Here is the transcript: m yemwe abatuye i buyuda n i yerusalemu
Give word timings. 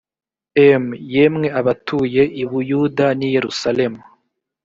m 0.83 0.85
yemwe 1.13 1.47
abatuye 1.59 2.23
i 2.41 2.43
buyuda 2.49 3.05
n 3.17 3.21
i 3.27 3.29
yerusalemu 3.35 4.01